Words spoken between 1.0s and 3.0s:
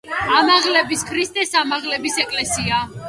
ქრისტეს ამაღლების ეკლესია.